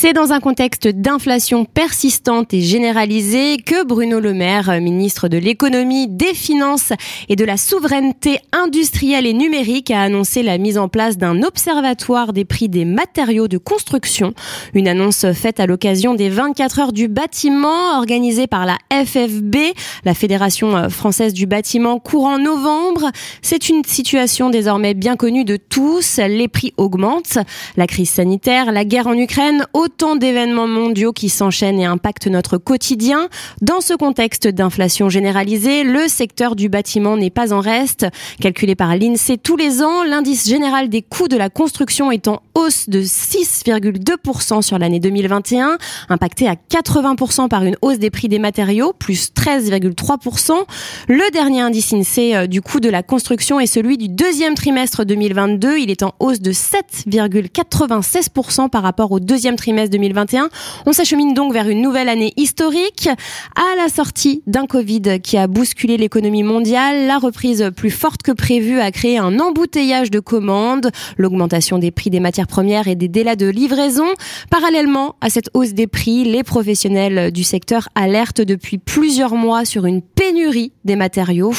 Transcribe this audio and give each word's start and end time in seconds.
C'est 0.00 0.12
dans 0.12 0.30
un 0.30 0.38
contexte 0.38 0.86
d'inflation 0.86 1.64
persistante 1.64 2.54
et 2.54 2.60
généralisée 2.60 3.56
que 3.56 3.84
Bruno 3.84 4.20
Le 4.20 4.32
Maire, 4.32 4.80
ministre 4.80 5.26
de 5.26 5.38
l'économie, 5.38 6.06
des 6.06 6.34
finances 6.34 6.92
et 7.28 7.34
de 7.34 7.44
la 7.44 7.56
souveraineté 7.56 8.38
industrielle 8.52 9.26
et 9.26 9.32
numérique, 9.32 9.90
a 9.90 10.02
annoncé 10.02 10.44
la 10.44 10.56
mise 10.56 10.78
en 10.78 10.88
place 10.88 11.18
d'un 11.18 11.42
observatoire 11.42 12.32
des 12.32 12.44
prix 12.44 12.68
des 12.68 12.84
matériaux 12.84 13.48
de 13.48 13.58
construction. 13.58 14.34
Une 14.72 14.86
annonce 14.86 15.32
faite 15.32 15.58
à 15.58 15.66
l'occasion 15.66 16.14
des 16.14 16.28
24 16.28 16.78
heures 16.78 16.92
du 16.92 17.08
bâtiment 17.08 17.96
organisée 17.96 18.46
par 18.46 18.66
la 18.66 18.78
FFB, 18.92 19.56
la 20.04 20.14
Fédération 20.14 20.88
française 20.90 21.32
du 21.32 21.46
bâtiment, 21.46 21.98
courant 21.98 22.38
novembre. 22.38 23.10
C'est 23.42 23.68
une 23.68 23.82
situation 23.82 24.48
désormais 24.48 24.94
bien 24.94 25.16
connue 25.16 25.44
de 25.44 25.56
tous. 25.56 26.18
Les 26.18 26.46
prix 26.46 26.72
augmentent. 26.76 27.38
La 27.76 27.88
crise 27.88 28.10
sanitaire, 28.10 28.70
la 28.70 28.84
guerre 28.84 29.08
en 29.08 29.14
Ukraine, 29.14 29.66
autant 29.72 29.88
d'événements 29.98 30.68
mondiaux 30.68 31.12
qui 31.12 31.28
s'enchaînent 31.28 31.80
et 31.80 31.84
impactent 31.84 32.28
notre 32.28 32.56
quotidien. 32.56 33.28
Dans 33.60 33.80
ce 33.80 33.94
contexte 33.94 34.46
d'inflation 34.46 35.08
généralisée, 35.08 35.82
le 35.82 36.06
secteur 36.06 36.54
du 36.54 36.68
bâtiment 36.68 37.16
n'est 37.16 37.30
pas 37.30 37.52
en 37.52 37.58
reste. 37.60 38.06
Calculé 38.40 38.76
par 38.76 38.96
l'INSEE 38.96 39.38
tous 39.38 39.56
les 39.56 39.82
ans, 39.82 40.04
l'indice 40.04 40.48
général 40.48 40.88
des 40.88 41.02
coûts 41.02 41.26
de 41.26 41.36
la 41.36 41.50
construction 41.50 42.12
est 42.12 42.28
en 42.28 42.42
hausse 42.54 42.88
de 42.88 43.02
6,2% 43.02 44.62
sur 44.62 44.78
l'année 44.78 45.00
2021, 45.00 45.78
impacté 46.08 46.46
à 46.48 46.54
80% 46.54 47.48
par 47.48 47.64
une 47.64 47.74
hausse 47.82 47.98
des 47.98 48.10
prix 48.10 48.28
des 48.28 48.38
matériaux, 48.38 48.92
plus 48.96 49.32
13,3%. 49.34 50.52
Le 51.08 51.28
dernier 51.32 51.62
indice 51.62 51.92
INSEE 51.92 52.36
euh, 52.36 52.46
du 52.46 52.62
coût 52.62 52.78
de 52.78 52.88
la 52.88 53.02
construction 53.02 53.58
est 53.58 53.66
celui 53.66 53.98
du 53.98 54.08
deuxième 54.08 54.54
trimestre 54.54 55.04
2022. 55.04 55.78
Il 55.78 55.90
est 55.90 56.04
en 56.04 56.14
hausse 56.20 56.40
de 56.40 56.52
7,96% 56.52 58.68
par 58.68 58.84
rapport 58.84 59.10
au 59.10 59.18
deuxième 59.18 59.56
trimestre 59.56 59.77
2021. 59.86 60.48
On 60.86 60.92
s'achemine 60.92 61.34
donc 61.34 61.52
vers 61.52 61.68
une 61.68 61.80
nouvelle 61.80 62.08
année 62.08 62.32
historique. 62.36 63.08
À 63.54 63.76
la 63.76 63.88
sortie 63.88 64.42
d'un 64.46 64.66
Covid 64.66 65.20
qui 65.22 65.36
a 65.36 65.46
bousculé 65.46 65.96
l'économie 65.96 66.42
mondiale, 66.42 67.06
la 67.06 67.18
reprise 67.18 67.70
plus 67.76 67.90
forte 67.90 68.22
que 68.22 68.32
prévue 68.32 68.80
a 68.80 68.90
créé 68.90 69.18
un 69.18 69.38
embouteillage 69.38 70.10
de 70.10 70.20
commandes, 70.20 70.90
l'augmentation 71.16 71.78
des 71.78 71.90
prix 71.90 72.10
des 72.10 72.20
matières 72.20 72.48
premières 72.48 72.88
et 72.88 72.96
des 72.96 73.08
délais 73.08 73.36
de 73.36 73.46
livraison. 73.46 74.06
Parallèlement 74.50 75.14
à 75.20 75.30
cette 75.30 75.50
hausse 75.54 75.74
des 75.74 75.86
prix, 75.86 76.24
les 76.24 76.42
professionnels 76.42 77.30
du 77.30 77.44
secteur 77.44 77.88
alertent 77.94 78.40
depuis 78.40 78.78
plusieurs 78.78 79.34
mois 79.34 79.64
sur 79.64 79.86
une 79.86 80.02
pénurie 80.02 80.72
des 80.84 80.96
matériaux. 80.96 81.52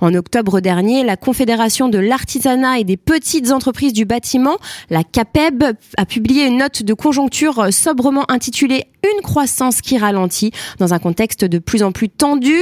En 0.00 0.14
octobre 0.14 0.60
dernier, 0.60 1.04
la 1.04 1.16
Confédération 1.16 1.88
de 1.88 1.98
l'artisanat 1.98 2.78
et 2.78 2.84
des 2.84 2.96
petites 2.96 3.52
entreprises 3.52 3.92
du 3.92 4.04
bâtiment, 4.04 4.56
la 4.88 5.04
CAPEB, 5.04 5.64
a 5.96 6.06
publié 6.06 6.46
une 6.46 6.58
note 6.58 6.82
de 6.82 6.94
conjoncture 6.94 7.59
sobrement 7.70 8.30
intitulé 8.30 8.86
Une 9.02 9.22
croissance 9.22 9.80
qui 9.80 9.96
ralentit 9.96 10.50
dans 10.78 10.92
un 10.92 10.98
contexte 10.98 11.44
de 11.44 11.58
plus 11.58 11.82
en 11.82 11.92
plus 11.92 12.08
tendu. 12.08 12.54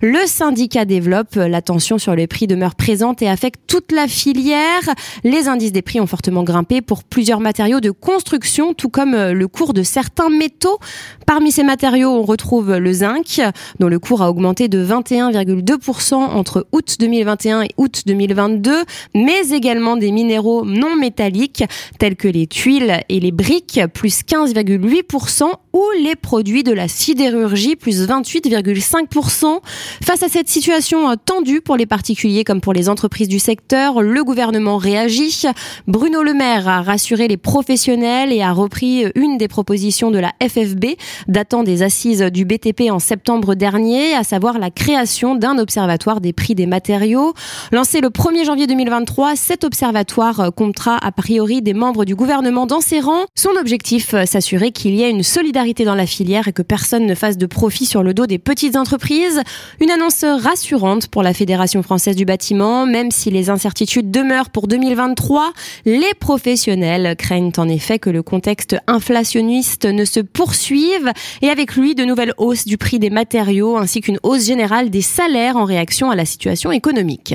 Le 0.00 0.26
syndicat 0.26 0.84
développe, 0.84 1.34
la 1.34 1.60
tension 1.60 1.98
sur 1.98 2.14
les 2.14 2.26
prix 2.26 2.46
demeure 2.46 2.74
présente 2.74 3.22
et 3.22 3.28
affecte 3.28 3.60
toute 3.66 3.90
la 3.90 4.06
filière. 4.06 4.82
Les 5.24 5.48
indices 5.48 5.72
des 5.72 5.82
prix 5.82 6.00
ont 6.00 6.06
fortement 6.06 6.44
grimpé 6.44 6.82
pour 6.82 7.02
plusieurs 7.02 7.40
matériaux 7.40 7.80
de 7.80 7.90
construction, 7.90 8.74
tout 8.74 8.88
comme 8.88 9.16
le 9.16 9.48
cours 9.48 9.72
de 9.72 9.82
certains 9.82 10.30
métaux. 10.30 10.78
Parmi 11.26 11.50
ces 11.50 11.62
matériaux, 11.62 12.10
on 12.10 12.22
retrouve 12.22 12.76
le 12.76 12.92
zinc, 12.92 13.40
dont 13.80 13.88
le 13.88 13.98
cours 13.98 14.22
a 14.22 14.30
augmenté 14.30 14.68
de 14.68 14.84
21,2% 14.84 16.14
entre 16.14 16.66
août 16.72 16.96
2021 16.98 17.62
et 17.62 17.70
août 17.76 18.02
2022, 18.06 18.84
mais 19.14 19.48
également 19.50 19.96
des 19.96 20.12
minéraux 20.12 20.64
non 20.64 20.96
métalliques 20.96 21.64
tels 21.98 22.16
que 22.16 22.28
les 22.28 22.46
tuiles 22.46 23.00
et 23.08 23.20
les 23.20 23.32
briques, 23.32 23.80
plus 23.92 24.22
15,8% 24.22 25.50
ou 25.72 25.82
les 26.02 26.16
produits 26.16 26.62
de 26.62 26.72
la 26.72 26.88
sidérurgie 26.88 27.76
plus 27.76 28.06
28,5%. 28.06 29.60
Face 30.04 30.22
à 30.22 30.28
cette 30.28 30.48
situation 30.48 31.10
euh, 31.10 31.14
tendue 31.24 31.60
pour 31.60 31.76
les 31.76 31.86
particuliers 31.86 32.44
comme 32.44 32.60
pour 32.60 32.72
les 32.72 32.88
entreprises 32.88 33.28
du 33.28 33.38
secteur, 33.38 34.02
le 34.02 34.24
gouvernement 34.24 34.76
réagit. 34.76 35.42
Bruno 35.86 36.22
Le 36.22 36.34
Maire 36.34 36.68
a 36.68 36.82
rassuré 36.82 37.28
les 37.28 37.36
professionnels 37.36 38.32
et 38.32 38.42
a 38.42 38.52
repris 38.52 39.06
une 39.14 39.38
des 39.38 39.48
propositions 39.48 40.10
de 40.10 40.18
la 40.18 40.32
FFB 40.46 40.96
datant 41.28 41.62
des 41.62 41.82
assises 41.82 42.22
du 42.22 42.44
BTP 42.44 42.90
en 42.90 42.98
septembre 42.98 43.54
dernier, 43.54 44.14
à 44.14 44.24
savoir 44.24 44.58
la 44.58 44.70
création 44.70 45.34
d'un 45.34 45.58
observatoire 45.58 46.20
des 46.20 46.32
prix 46.32 46.54
des 46.54 46.66
matériaux. 46.66 47.32
Lancé 47.72 48.00
le 48.00 48.08
1er 48.08 48.44
janvier 48.44 48.66
2023, 48.66 49.36
cet 49.36 49.64
observatoire 49.64 50.52
comptera 50.54 50.98
a 51.00 51.12
priori 51.12 51.62
des 51.62 51.74
membres 51.74 52.04
du 52.04 52.14
gouvernement 52.14 52.66
dans 52.66 52.80
ses 52.80 53.00
rangs. 53.00 53.24
Son 53.34 53.50
objectif, 53.58 54.14
euh, 54.14 54.26
s'assurer 54.26 54.72
qu'il 54.72 54.94
y 54.94 55.02
ait 55.02 55.10
une 55.10 55.22
solidarité 55.22 55.61
dans 55.62 55.94
la 55.94 56.06
filière 56.06 56.48
et 56.48 56.52
que 56.52 56.62
personne 56.62 57.06
ne 57.06 57.14
fasse 57.14 57.38
de 57.38 57.46
profit 57.46 57.86
sur 57.86 58.02
le 58.02 58.14
dos 58.14 58.26
des 58.26 58.38
petites 58.38 58.76
entreprises. 58.76 59.40
Une 59.80 59.90
annonce 59.90 60.24
rassurante 60.24 61.06
pour 61.06 61.22
la 61.22 61.32
Fédération 61.32 61.82
française 61.82 62.16
du 62.16 62.24
bâtiment, 62.24 62.84
même 62.84 63.12
si 63.12 63.30
les 63.30 63.48
incertitudes 63.48 64.10
demeurent 64.10 64.50
pour 64.50 64.66
2023. 64.66 65.52
Les 65.84 66.14
professionnels 66.18 67.14
craignent 67.16 67.52
en 67.56 67.68
effet 67.68 68.00
que 68.00 68.10
le 68.10 68.22
contexte 68.22 68.76
inflationniste 68.88 69.84
ne 69.84 70.04
se 70.04 70.18
poursuive 70.18 71.12
et 71.42 71.48
avec 71.48 71.76
lui 71.76 71.94
de 71.94 72.04
nouvelles 72.04 72.34
hausses 72.38 72.64
du 72.64 72.76
prix 72.76 72.98
des 72.98 73.10
matériaux 73.10 73.76
ainsi 73.76 74.00
qu'une 74.00 74.18
hausse 74.24 74.46
générale 74.46 74.90
des 74.90 75.02
salaires 75.02 75.56
en 75.56 75.64
réaction 75.64 76.10
à 76.10 76.16
la 76.16 76.24
situation 76.24 76.72
économique. 76.72 77.34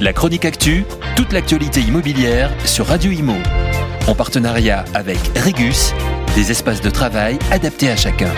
La 0.00 0.12
chronique 0.12 0.44
actu, 0.44 0.84
toute 1.16 1.32
l'actualité 1.32 1.80
immobilière 1.80 2.52
sur 2.64 2.86
Radio 2.86 3.12
Imo 3.12 3.34
en 4.08 4.14
partenariat 4.14 4.84
avec 4.94 5.18
Regus, 5.36 5.92
des 6.34 6.50
espaces 6.50 6.80
de 6.80 6.90
travail 6.90 7.38
adaptés 7.50 7.90
à 7.90 7.96
chacun. 7.96 8.32